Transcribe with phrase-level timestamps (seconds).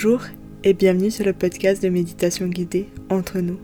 [0.00, 0.22] Bonjour
[0.62, 3.58] et bienvenue sur le podcast de méditation guidée Entre nous.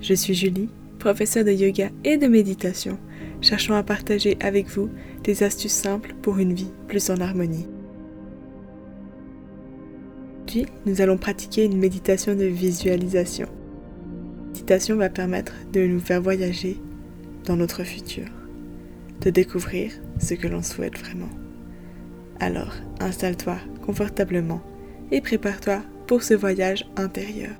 [0.00, 2.98] Je suis Julie, professeure de yoga et de méditation,
[3.40, 4.90] cherchant à partager avec vous
[5.22, 7.68] des astuces simples pour une vie plus en harmonie.
[10.40, 13.46] Aujourd'hui, nous allons pratiquer une méditation de visualisation.
[13.46, 16.78] La méditation va permettre de nous faire voyager
[17.44, 18.26] dans notre futur,
[19.20, 21.30] de découvrir ce que l'on souhaite vraiment.
[22.40, 24.60] Alors, installe-toi confortablement
[25.10, 27.54] et prépare-toi pour ce voyage intérieur.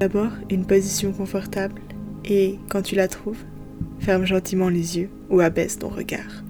[0.00, 1.80] D'abord, une position confortable
[2.24, 3.44] et, quand tu la trouves,
[4.00, 6.42] ferme gentiment les yeux ou abaisse ton regard.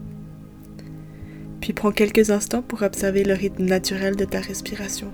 [1.61, 5.09] Puis prends quelques instants pour observer le rythme naturel de ta respiration.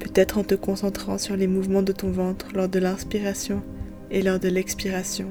[0.00, 3.62] Peut-être en te concentrant sur les mouvements de ton ventre lors de l'inspiration
[4.10, 5.28] et lors de l'expiration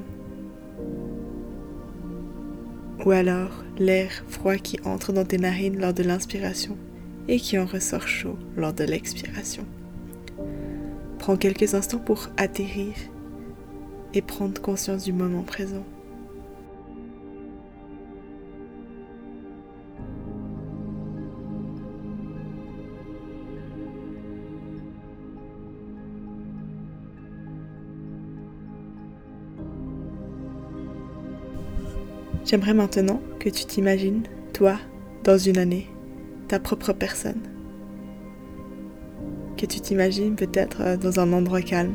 [3.04, 6.76] ou alors l'air froid qui entre dans tes narines lors de l'inspiration
[7.28, 9.64] et qui en ressort chaud lors de l'expiration.
[11.18, 12.94] Prends quelques instants pour atterrir
[14.12, 15.84] et prendre conscience du moment présent.
[32.44, 34.78] J'aimerais maintenant que tu t'imagines, toi,
[35.24, 35.88] dans une année,
[36.46, 37.40] ta propre personne.
[39.56, 41.94] Que tu t'imagines peut-être euh, dans un endroit calme,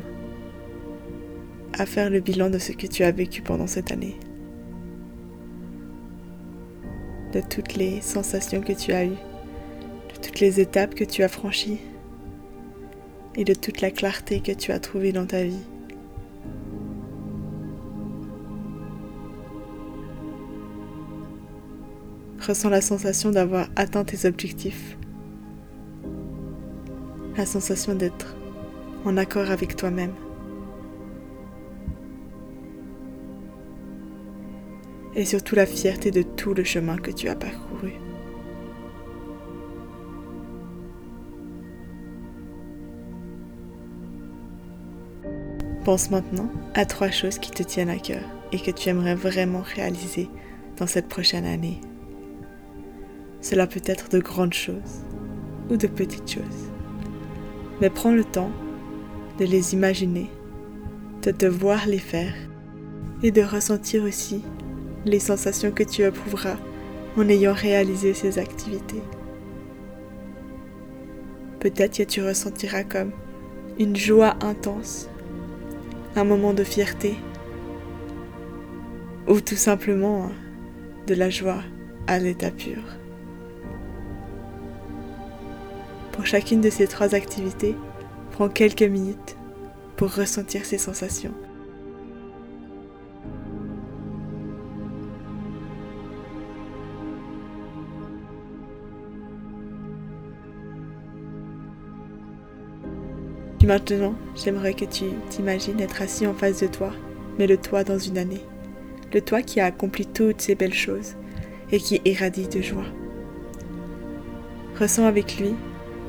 [1.78, 4.18] à faire le bilan de ce que tu as vécu pendant cette année,
[7.32, 11.28] de toutes les sensations que tu as eues, de toutes les étapes que tu as
[11.28, 11.80] franchies
[13.36, 15.64] et de toute la clarté que tu as trouvée dans ta vie.
[22.46, 24.96] Ressens la sensation d'avoir atteint tes objectifs.
[27.36, 28.34] La sensation d'être
[29.04, 30.14] en accord avec toi-même.
[35.14, 37.92] Et surtout la fierté de tout le chemin que tu as parcouru.
[45.84, 48.22] Pense maintenant à trois choses qui te tiennent à cœur
[48.52, 50.28] et que tu aimerais vraiment réaliser
[50.76, 51.80] dans cette prochaine année.
[53.40, 55.04] Cela peut être de grandes choses
[55.70, 56.70] ou de petites choses.
[57.80, 58.50] Mais prends le temps
[59.38, 60.28] de les imaginer,
[61.22, 62.34] de te voir les faire
[63.22, 64.42] et de ressentir aussi
[65.06, 66.56] les sensations que tu éprouveras
[67.16, 69.02] en ayant réalisé ces activités.
[71.60, 73.12] Peut-être que tu ressentiras comme
[73.78, 75.08] une joie intense,
[76.16, 77.14] un moment de fierté,
[79.28, 80.30] ou tout simplement
[81.06, 81.62] de la joie
[82.06, 82.82] à l'état pur.
[86.20, 87.74] Pour chacune de ces trois activités,
[88.32, 89.38] prends quelques minutes
[89.96, 91.32] pour ressentir ces sensations.
[103.64, 106.92] Maintenant, j'aimerais que tu t'imagines être assis en face de toi,
[107.38, 108.44] mais le toi dans une année.
[109.14, 111.14] Le toi qui a accompli toutes ces belles choses
[111.72, 112.84] et qui irradie de joie.
[114.78, 115.54] Ressens avec lui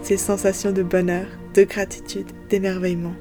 [0.02, 3.16] ces sensations de bonheur, de gratitude, d'émerveillement.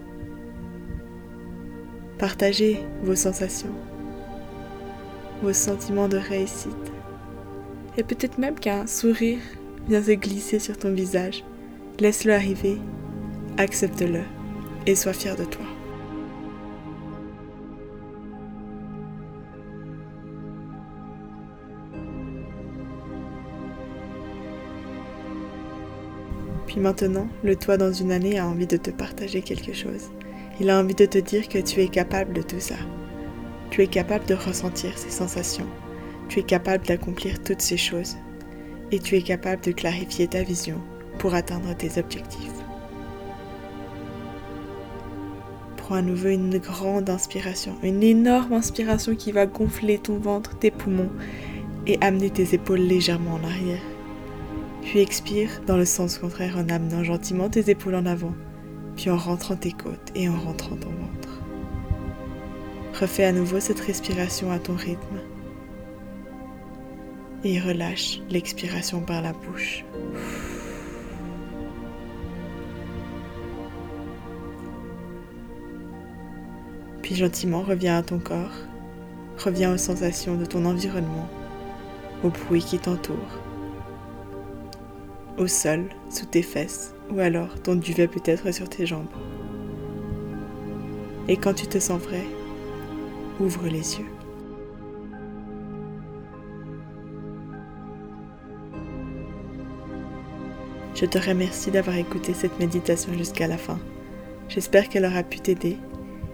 [2.18, 3.74] Partagez vos sensations,
[5.42, 6.92] vos sentiments de réussite.
[7.96, 9.40] Et peut-être même qu'un sourire
[9.88, 11.44] vient se glisser sur ton visage.
[11.98, 12.78] Laisse-le arriver,
[13.58, 14.20] accepte-le
[14.86, 15.66] et sois fier de toi.
[26.70, 30.12] Puis maintenant, le toi dans une année a envie de te partager quelque chose.
[30.60, 32.76] Il a envie de te dire que tu es capable de tout ça.
[33.70, 35.66] Tu es capable de ressentir ces sensations.
[36.28, 38.16] Tu es capable d'accomplir toutes ces choses.
[38.92, 40.80] Et tu es capable de clarifier ta vision
[41.18, 42.52] pour atteindre tes objectifs.
[45.76, 50.70] Prends à nouveau une grande inspiration, une énorme inspiration qui va gonfler ton ventre, tes
[50.70, 51.10] poumons
[51.88, 53.82] et amener tes épaules légèrement en arrière.
[54.90, 58.34] Puis expire dans le sens contraire en amenant gentiment tes épaules en avant,
[58.96, 61.40] puis en rentrant tes côtes et en rentrant ton ventre.
[63.00, 65.20] Refais à nouveau cette respiration à ton rythme
[67.44, 69.84] et relâche l'expiration par la bouche.
[77.02, 78.56] Puis gentiment reviens à ton corps,
[79.38, 81.28] reviens aux sensations de ton environnement,
[82.24, 83.38] aux bruits qui t'entourent
[85.40, 89.08] au sol, sous tes fesses, ou alors ton duvet peut être sur tes jambes.
[91.28, 92.24] Et quand tu te sens vrai,
[93.40, 94.06] ouvre les yeux.
[100.94, 103.78] Je te remercie d'avoir écouté cette méditation jusqu'à la fin.
[104.50, 105.78] J'espère qu'elle aura pu t'aider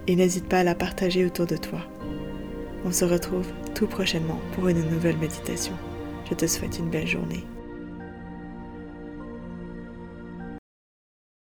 [0.07, 1.79] et n'hésite pas à la partager autour de toi.
[2.83, 5.73] On se retrouve tout prochainement pour une nouvelle méditation.
[6.29, 7.45] Je te souhaite une belle journée.